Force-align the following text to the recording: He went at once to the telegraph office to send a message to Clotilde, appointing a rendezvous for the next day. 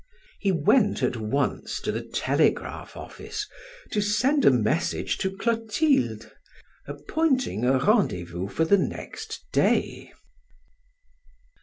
He 0.39 0.51
went 0.51 1.03
at 1.03 1.15
once 1.17 1.79
to 1.81 1.91
the 1.91 2.01
telegraph 2.01 2.97
office 2.97 3.47
to 3.91 4.01
send 4.01 4.45
a 4.45 4.49
message 4.49 5.19
to 5.19 5.37
Clotilde, 5.37 6.31
appointing 6.87 7.65
a 7.65 7.77
rendezvous 7.77 8.47
for 8.47 8.65
the 8.65 8.79
next 8.79 9.45
day. 9.53 10.11